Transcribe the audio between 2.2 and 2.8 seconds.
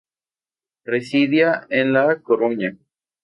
Coruña.